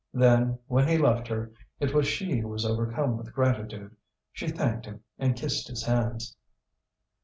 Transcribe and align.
Then 0.15 0.57
when 0.65 0.87
he 0.87 0.97
left 0.97 1.27
her, 1.27 1.51
it 1.79 1.93
was 1.93 2.07
she 2.07 2.39
who 2.39 2.47
was 2.47 2.65
overcome 2.65 3.17
with 3.19 3.31
gratitude; 3.31 3.95
she 4.31 4.47
thanked 4.47 4.87
him 4.87 5.03
and 5.19 5.35
kissed 5.35 5.67
his 5.67 5.83
hands. 5.83 6.35